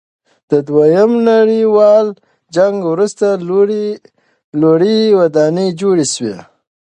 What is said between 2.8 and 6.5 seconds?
وروسته لوړې ودانۍ جوړې سوې.